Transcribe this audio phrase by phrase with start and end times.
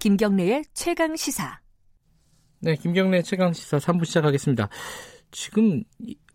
[0.00, 1.60] 김경래의 최강 시사.
[2.60, 4.70] 네, 김경래 최강 시사 3부 시작하겠습니다.
[5.30, 5.84] 지금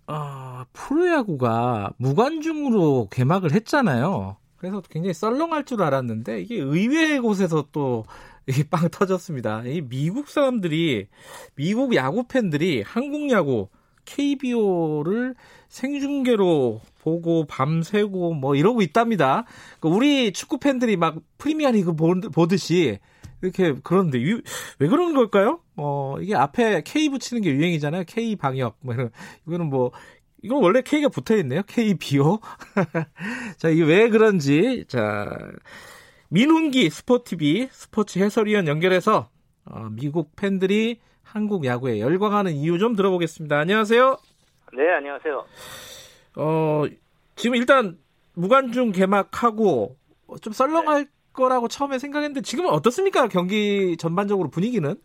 [0.06, 4.38] 어, 프로야구가 무관중으로 개막을 했잖아요.
[4.56, 8.06] 그래서 굉장히 썰렁할 줄 알았는데 이게 의외의 곳에서 또
[8.46, 9.64] 이게 빵 터졌습니다.
[9.66, 11.08] 이 미국 사람들이
[11.56, 13.70] 미국 야구 팬들이 한국 야구
[14.06, 15.34] KBO를
[15.70, 19.46] 생중계로 보고 밤새고 뭐 이러고 있답니다.
[19.80, 23.00] 그러니까 우리 축구 팬들이 막 프리미어리그 보듯이
[23.46, 24.20] 이렇게 그런데
[24.80, 25.60] 왜 그런 걸까요?
[25.76, 28.04] 어 이게 앞에 K 붙이는 게 유행이잖아요.
[28.08, 29.12] K 방역 뭐 이런
[29.48, 29.92] 이거는 뭐
[30.42, 31.64] 이건 원래 K가 붙어 있네요.
[31.64, 32.40] KBO.
[33.58, 35.30] 자 이게 왜 그런지 자
[36.30, 39.30] 민훈기 스포티비 스포츠 해설위원 연결해서
[39.66, 43.58] 어, 미국 팬들이 한국 야구에 열광하는 이유 좀 들어보겠습니다.
[43.58, 44.18] 안녕하세요.
[44.74, 45.46] 네, 안녕하세요.
[46.36, 46.84] 어,
[47.36, 47.98] 지금 일단
[48.34, 49.98] 무관중 개막하고
[50.42, 51.12] 좀 썰렁할 네.
[51.36, 53.28] 거라고 처음에 생각했는데 지금은 어떻습니까?
[53.28, 54.96] 경기 전반적으로 분위기는?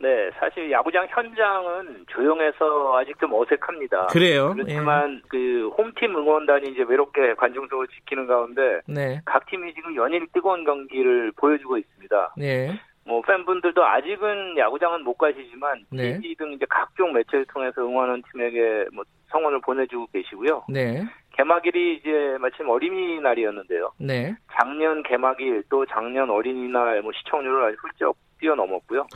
[0.00, 4.06] 네, 사실 야구장 현장은 조용해서 아직 좀 어색합니다.
[4.06, 4.52] 그래요.
[4.52, 5.28] 그렇지만 예.
[5.28, 9.20] 그 홈팀 응원단이 이제 외롭게 관중석을 지키는 가운데 네.
[9.24, 12.34] 각 팀이 지금 연일 뜨거운 경기를 보여주고 있습니다.
[12.36, 12.78] 네.
[13.06, 16.14] 뭐 팬분들도 아직은 야구장은 못 가시지만 네.
[16.14, 20.64] TV 등 이제 각종 매체를 통해서 응원하는 팀에게 뭐 성원을 보내주고 계시고요.
[20.68, 21.04] 네.
[21.36, 23.90] 개막일이 이제 마침 어린이날이었는데요.
[23.98, 24.34] 네.
[24.52, 29.06] 작년 개막일 또 작년 어린이날 뭐 시청률을 아주 훌쩍 뛰어넘었고요.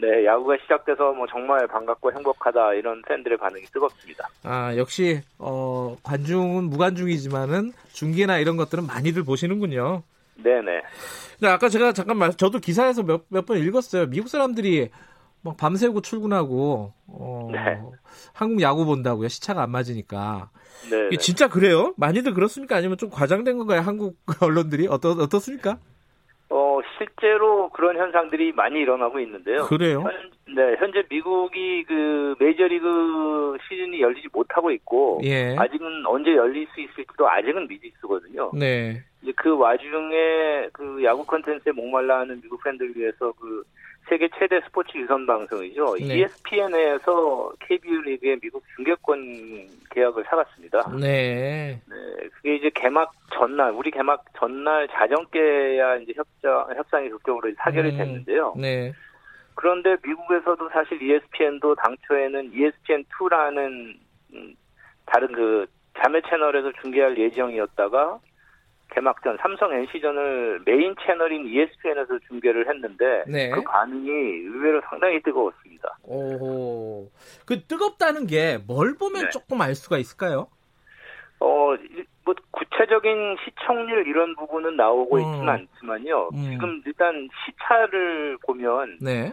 [0.00, 4.28] 네, 야구가 시작돼서 뭐 정말 반갑고 행복하다 이런 팬들의 반응이 뜨겁습니다.
[4.44, 10.02] 아 역시 어, 관중은 무관중이지만은 중계나 이런 것들은 많이들 보시는군요.
[10.42, 10.82] 네네.
[11.40, 14.06] 네, 아까 제가 잠깐만 저도 기사에서 몇 몇 번 읽었어요.
[14.06, 14.90] 미국 사람들이
[15.42, 17.80] 막 밤새고 출근하고 어, 네.
[18.32, 19.28] 한국 야구 본다고요.
[19.28, 20.50] 시차가 안 맞으니까.
[20.90, 21.06] 네.
[21.08, 21.94] 이게 진짜 그래요?
[21.96, 22.76] 많이들 그렇습니까?
[22.76, 23.80] 아니면 좀 과장된 건가요?
[23.80, 25.78] 한국 언론들이 어떠 어떻습니까?
[26.50, 29.66] 어 실제로 그런 현상들이 많이 일어나고 있는데요.
[29.66, 30.00] 그래요?
[30.00, 35.54] 현, 네, 현재 미국이 그 메이저리그 시즌이 열리지 못하고 있고 예.
[35.58, 38.52] 아직은 언제 열릴 수 있을지도 아직은 미지수거든요.
[38.54, 39.02] 네.
[39.22, 43.62] 이제 그 와중에 그 야구 컨텐츠에 목말라하는 미국 팬들 위해서 그
[44.08, 45.96] 세계 최대 스포츠 유선 방송이죠.
[45.96, 46.18] 네.
[46.18, 50.90] ESPN에서 KBO 리그의 미국 중계권 계약을 사갔습니다.
[50.98, 51.80] 네.
[51.86, 52.28] 네.
[52.34, 57.98] 그게 이제 개막 전날, 우리 개막 전날 자정께야 이제 협정, 협상이 극적으로 사결이 음.
[57.98, 58.54] 됐는데요.
[58.56, 58.92] 네.
[59.54, 63.96] 그런데 미국에서도 사실 ESPN도 당초에는 ESPN2라는
[64.34, 64.54] 음,
[65.04, 65.66] 다른 그
[66.00, 68.20] 자매 채널에서 중계할 예정이었다가
[68.90, 73.50] 개막전 삼성 NC전을 메인 채널인 ESPN에서 중계를 했는데 네.
[73.50, 75.98] 그 반응이 의외로 상당히 뜨거웠습니다.
[76.04, 77.08] 오,
[77.46, 79.30] 그 뜨겁다는 게 뭘 보면 네.
[79.30, 80.48] 조금 알 수가 있을까요?
[81.40, 81.46] 어,
[82.24, 85.20] 뭐 구체적인 시청률 이런 부분은 나오고 음.
[85.20, 86.30] 있지는 않지만요.
[86.34, 86.50] 음.
[86.50, 89.32] 지금 일단 시차를 보면 네.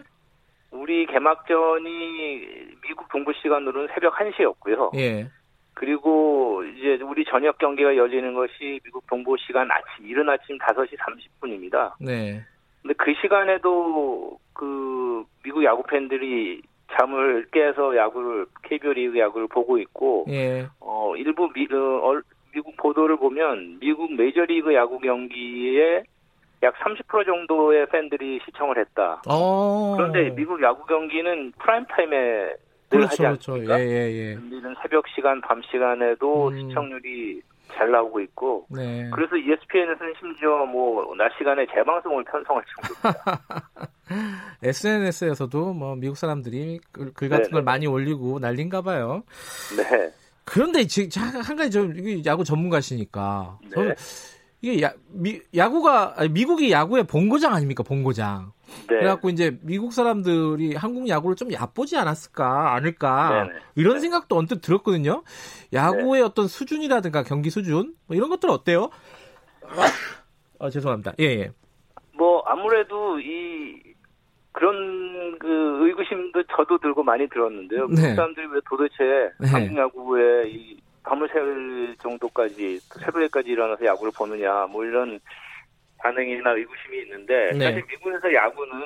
[0.70, 4.96] 우리 개막전이 미국 동부 시간으로는 새벽 1시였고요.
[4.98, 5.28] 예.
[5.76, 11.92] 그리고 이제 우리 저녁 경기가 열리는 것이 미국 동부 시간 아침 이른 아침 5시 30분입니다.
[12.00, 12.42] 네.
[12.80, 16.62] 근데 그 시간에도 그 미국 야구 팬들이
[16.96, 20.66] 잠을 깨서 야구를 KBO 리그 야구를 보고 있고 예.
[20.80, 22.20] 어 일부 미, 어,
[22.54, 26.04] 미국 보도를 보면 미국 메이저리그 야구 경기에
[26.62, 29.20] 약 30% 정도의 팬들이 시청을 했다.
[29.26, 29.30] 오.
[29.30, 29.94] 어.
[29.98, 32.54] 그런데 미국 야구 경기는 프라임 타임에
[32.88, 33.58] 그렇죠, 그렇죠.
[33.58, 34.34] 예, 예, 예.
[34.34, 36.68] 우리는 새벽 시간, 밤 시간에도 음.
[36.68, 37.42] 시청률이
[37.74, 39.10] 잘 나오고 있고, 네.
[39.12, 43.40] 그래서 ESPN에서는 심지어 뭐 낮 시간에 재방송을 편성할 정도입니다.
[44.62, 47.52] SNS에서도 뭐 미국 사람들이 글, 글 같은 네네.
[47.52, 49.22] 걸 많이 올리고 난린가 봐요.
[49.76, 50.12] 네.
[50.44, 51.92] 그런데 지금 한 가지 좀
[52.24, 53.70] 야구 전문가시니까 네.
[53.70, 53.94] 저는
[54.60, 58.52] 이게 야, 미, 야구가 아니, 미국이 야구의 본고장 아닙니까 본고장.
[58.88, 58.98] 네.
[58.98, 63.58] 그래갖고 이제 미국 사람들이 한국 야구를 좀 얕보지 않았을까 않을까 네네.
[63.74, 64.00] 이런 네.
[64.00, 65.22] 생각도 언뜻 들었거든요.
[65.72, 66.26] 야구의 네.
[66.26, 68.90] 어떤 수준이라든가 경기 수준 뭐 이런 것들 은 어때요?
[70.58, 71.12] 아 죄송합니다.
[71.20, 71.50] 예 예.
[72.12, 73.82] 뭐 아무래도 이
[74.52, 77.88] 그런 그 의구심도 저도 들고 많이 들었는데요.
[77.88, 78.14] 네.
[78.14, 79.48] 사람들이 왜 도대체 네.
[79.48, 85.20] 한국 야구의 이 밤을 새 정도까지 새벽에까지 일어나서 야구를 보느냐 뭐 이런
[85.98, 87.64] 반응이나 의구심이 있는데 네.
[87.64, 88.82] 사실 미국에서 야구는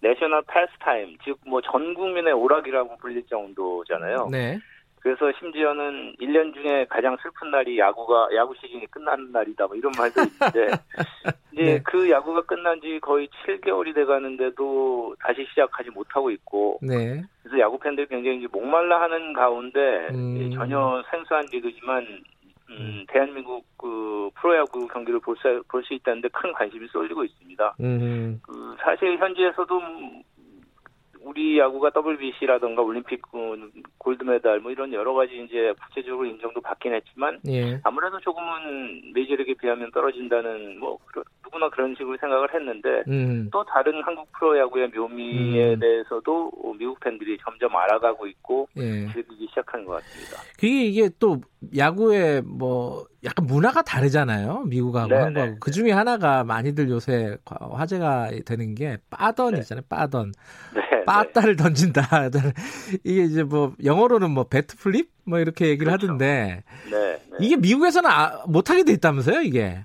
[0.00, 4.28] national pastime 즉 뭐 전 국민의 오락이라고 불릴 정도잖아요.
[4.30, 4.58] 네.
[5.00, 10.20] 그래서 심지어는 1년 중에 가장 슬픈 날이 야구가 야구 시즌이 끝나는 날이다 뭐 이런 말도
[10.22, 10.66] 있는데
[11.52, 11.80] 이제 네.
[11.84, 17.22] 그 야구가 끝난 지 거의 7개월이 돼 가는데도 다시 시작하지 못하고 있고 네.
[17.42, 20.50] 그래서 야구 팬들이 굉장히 목말라 하는 가운데 음.
[20.52, 22.04] 전혀 생소한 리그지만
[22.70, 27.76] 음, 대한민국 그 프로야구 경기를 볼 수 볼 수 있다는데 큰 관심이 쏠리고 있습니다.
[27.80, 28.40] 음.
[28.42, 29.80] 그 사실 현지에서도
[31.20, 33.20] 우리 야구가 WBC라던가 올림픽
[33.98, 37.80] 골드메달 뭐 이런 여러 가지 이제 국제적으로 인정도 받긴 했지만 예.
[37.82, 40.98] 아무래도 조금은 메이저리그에 비하면 떨어진다는 뭐
[41.46, 43.48] 누구나 그런 식으로 생각을 했는데 음.
[43.52, 45.80] 또 다른 한국 프로야구의 묘미에 음.
[45.80, 49.06] 대해서도 미국 팬들이 점점 알아가고 있고 예.
[49.12, 50.42] 즐기기 시작한 것 같습니다.
[50.58, 51.40] 그게 이게 또
[51.76, 54.64] 야구의 뭐 약간 문화가 다르잖아요.
[54.66, 55.56] 미국하고 네, 한국하고 네.
[55.60, 59.60] 그 중에 하나가 많이들 요새 화제가 되는 게 빠던 네.
[59.60, 59.82] 있잖아요.
[59.88, 60.32] 빠던
[60.74, 62.02] 네, 빠따를 던진다.
[63.04, 66.06] 이게 이제 뭐 영어로는 뭐 bat flip 뭐 이렇게 얘기를 그렇죠.
[66.06, 66.62] 하던데
[67.40, 69.84] 이게 미국에서는 아, 못하게 돼 있다면서요, 이게?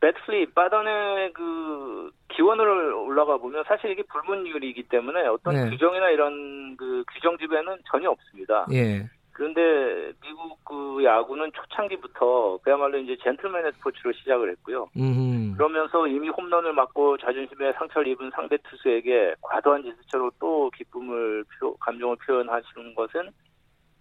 [0.00, 5.70] bat flip 빠던의 그 기원을 올라가 보면 사실 이게 불문율이기 때문에 어떤 네.
[5.70, 8.66] 규정이나 이런 그 규정집에는 전혀 없습니다.
[8.72, 9.08] 예.
[9.32, 14.88] 그런데 미국 그 야구는 초창기부터 그야말로 이제 젠틀맨의 스포츠로 시작을 했고요.
[14.96, 15.56] 음흠.
[15.56, 22.16] 그러면서 이미 홈런을 맞고 자존심에 상처를 입은 상대 투수에게 과도한 제스처로 또 기쁨을 표, 감정을
[22.26, 23.30] 표현하시는 것은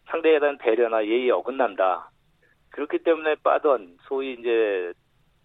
[0.09, 2.09] 상대에 대한 배려나 예의에 어긋난다.
[2.71, 4.91] 그렇기 때문에 빠던 소위 이제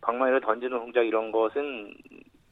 [0.02, 1.94] 방망이를 던지는 동작 이런 것은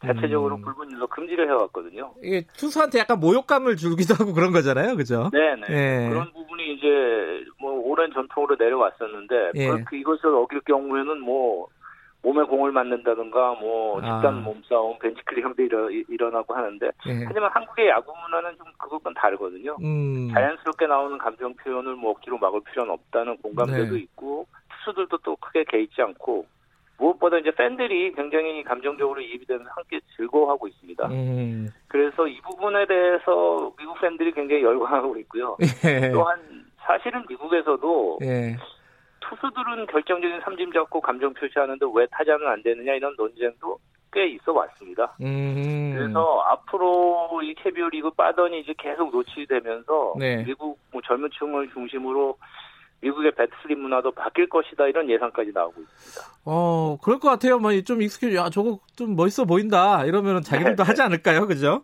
[0.04, 0.62] 자체적으로 음.
[0.62, 2.14] 불분율로 금지를 해왔거든요.
[2.22, 5.28] 이게 투수한테 약간 모욕감을 주기도 하고 그런 거잖아요, 그죠?
[5.30, 5.66] 네네.
[5.68, 6.08] 네.
[6.08, 9.68] 그런 부분이 이제 뭐 오랜 전통으로 내려왔었는데 예.
[9.86, 11.68] 그 이것을 어길 경우에는 뭐
[12.22, 14.30] 몸에 공을 맞는다든가 뭐 집단 아.
[14.30, 17.24] 몸싸움, 벤치클리형도 일어, 일어나고 하는데 예.
[17.26, 19.76] 하지만 한국의 야구 문화는 좀 그것과는 다르거든요.
[19.82, 20.30] 음.
[20.32, 24.00] 자연스럽게 나오는 감정 표현을 뭐 억지로 막을 필요는 없다는 공감대도 네.
[24.00, 24.46] 있고
[24.84, 26.46] 투수들도 또 크게 개의치 않고
[27.00, 31.08] 무엇보다 이제 팬들이 굉장히 감정적으로 이입이 되면서 함께 즐거워하고 있습니다.
[31.08, 31.68] 음.
[31.88, 35.56] 그래서 이 부분에 대해서 미국 팬들이 굉장히 열광하고 있고요.
[35.84, 36.10] 예.
[36.10, 36.38] 또한
[36.78, 38.56] 사실은 미국에서도 예.
[39.20, 43.78] 투수들은 결정적인 삼진 잡고 감정 표시하는데 왜 타자는 안 되느냐 이런 논쟁도
[44.12, 45.14] 꽤 있어 왔습니다.
[45.22, 45.94] 음.
[45.96, 50.44] 그래서 앞으로 이 캐비어 리그 빠더니 이제 계속 노출되면서 네.
[50.44, 52.36] 미국 뭐 젊은 층을 중심으로
[53.00, 56.32] 미국의 배트슬립 문화도 바뀔 것이다 이런 예상까지 나오고 있습니다.
[56.44, 57.58] 어, 그럴 것 같아요.
[57.58, 60.86] 뭐좀 익숙해, 야 저거 좀 멋있어 보인다 이러면은 자기들도 네.
[60.88, 61.82] 하지 않을까요, 그죠?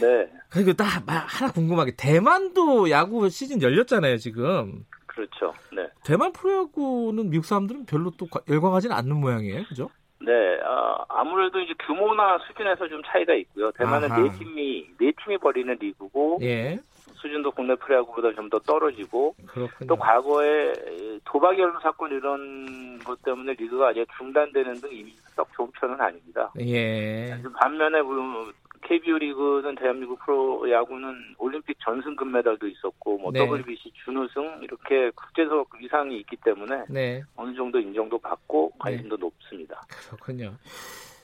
[0.00, 0.30] 네.
[0.50, 4.84] 그리고 딱 하나 궁금하게 대만도 야구 시즌 열렸잖아요 지금.
[5.06, 5.52] 그렇죠.
[5.72, 5.88] 네.
[6.04, 9.90] 대만 프로야구는 미국 사람들은 별로 또 열광하지는 않는 모양이에요, 그죠?
[10.20, 10.32] 네,
[10.64, 13.70] 아, 아무래도 이제 규모나 수준에서 좀 차이가 있고요.
[13.72, 14.22] 대만은 아하.
[14.22, 16.80] 네 팀이 네 팀이 벌이는 리그고, 예.
[17.24, 19.88] 수준도 국내 프로야구보다 좀 더 떨어지고 그렇군요.
[19.88, 20.74] 또 과거에
[21.24, 26.52] 도박 연루 사건 이런 것 때문에 리그가 아직 중단되는 등 이미 썩 좋은 편은 아닙니다.
[26.60, 27.34] 예.
[27.58, 28.00] 반면에
[28.82, 33.40] KBO 리그는 대한민국 프로 야구는 올림픽 전승 금메달도 있었고 뭐 네.
[33.40, 37.22] WBC 준우승 이렇게 국제적 위상이 있기 때문에 네.
[37.34, 39.20] 어느 정도 인정도 받고 관심도 네.
[39.22, 39.80] 높습니다.
[39.88, 40.52] 그렇군요.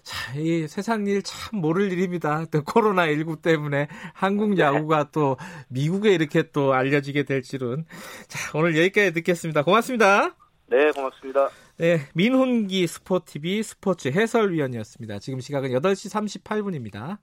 [0.02, 2.44] 자, 이 세상 일 참 모를 일입니다.
[2.50, 4.62] 또 코로나 19 때문에 한국 네.
[4.62, 5.36] 야구가 또
[5.68, 7.84] 미국에 이렇게 또 알려지게 될 줄은.
[8.28, 9.62] 자, 오늘 여기까지 듣겠습니다.
[9.62, 10.36] 고맙습니다.
[10.68, 11.48] 네, 고맙습니다.
[11.78, 15.18] 네, 민훈기 스포티비 스포츠 해설위원이었습니다.
[15.18, 17.18] 지금 시각은 8시 38분입니다.